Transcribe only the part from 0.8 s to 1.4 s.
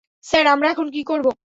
কী করব?